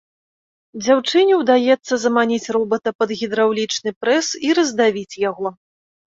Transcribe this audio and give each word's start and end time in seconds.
Дзяўчыне 0.85 1.33
ўдаецца 1.41 1.93
заманіць 2.05 2.51
робата 2.57 2.89
пад 3.03 3.09
гідраўлічны 3.21 3.95
прэс 4.01 4.33
і 4.49 4.59
раздавіць 4.63 5.19
яго. 5.29 5.47